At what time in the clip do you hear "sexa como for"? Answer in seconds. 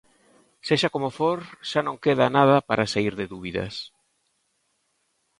0.67-1.37